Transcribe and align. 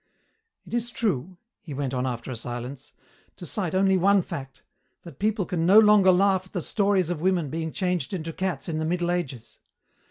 It 0.65 0.73
is 0.73 0.89
true," 0.89 1.37
he 1.61 1.75
went 1.75 1.93
on 1.93 2.07
after 2.07 2.31
a 2.31 2.35
silence, 2.35 2.93
"to 3.37 3.45
cite 3.45 3.75
only 3.75 3.97
one 3.97 4.23
fact 4.23 4.63
that 5.03 5.19
people 5.19 5.45
can 5.45 5.63
no 5.63 5.77
longer 5.77 6.11
laugh 6.11 6.47
at 6.47 6.53
the 6.53 6.61
stories 6.61 7.11
of 7.11 7.21
women 7.21 7.51
being 7.51 7.71
changed 7.71 8.11
into 8.11 8.33
cats 8.33 8.67
in 8.67 8.79
the 8.79 8.85
Middle 8.85 9.11
Ages. 9.11 9.59